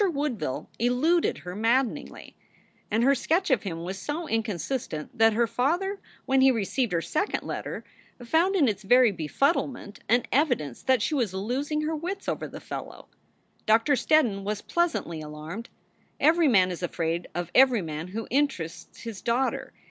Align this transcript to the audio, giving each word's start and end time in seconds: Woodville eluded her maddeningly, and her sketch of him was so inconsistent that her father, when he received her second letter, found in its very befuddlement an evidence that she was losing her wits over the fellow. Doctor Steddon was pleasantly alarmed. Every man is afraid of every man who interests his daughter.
Woodville 0.11 0.67
eluded 0.79 1.37
her 1.37 1.55
maddeningly, 1.55 2.35
and 2.89 3.03
her 3.03 3.13
sketch 3.13 3.51
of 3.51 3.61
him 3.61 3.83
was 3.83 3.99
so 3.99 4.27
inconsistent 4.27 5.15
that 5.15 5.33
her 5.33 5.45
father, 5.45 5.99
when 6.25 6.41
he 6.41 6.49
received 6.49 6.91
her 6.91 7.03
second 7.03 7.43
letter, 7.43 7.83
found 8.25 8.55
in 8.55 8.67
its 8.67 8.81
very 8.81 9.11
befuddlement 9.11 9.99
an 10.09 10.23
evidence 10.31 10.81
that 10.81 11.03
she 11.03 11.13
was 11.13 11.35
losing 11.35 11.81
her 11.81 11.95
wits 11.95 12.27
over 12.27 12.47
the 12.47 12.59
fellow. 12.59 13.09
Doctor 13.67 13.93
Steddon 13.93 14.41
was 14.43 14.63
pleasantly 14.63 15.21
alarmed. 15.21 15.69
Every 16.19 16.47
man 16.47 16.71
is 16.71 16.81
afraid 16.81 17.27
of 17.35 17.51
every 17.53 17.83
man 17.83 18.07
who 18.07 18.25
interests 18.31 19.01
his 19.03 19.21
daughter. 19.21 19.71